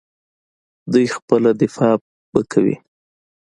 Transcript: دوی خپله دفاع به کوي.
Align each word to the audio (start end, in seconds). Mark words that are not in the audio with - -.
دوی 0.91 1.05
خپله 1.15 1.49
دفاع 1.61 1.95
به 2.31 2.41
کوي. 2.51 2.75